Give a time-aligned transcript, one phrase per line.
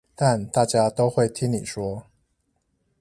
[0.15, 2.07] 但大家都會聽你說